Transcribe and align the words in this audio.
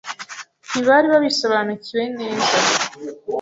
ntibari 0.69 1.07
babisobanukiwe 1.13 2.03
neza 2.37 2.57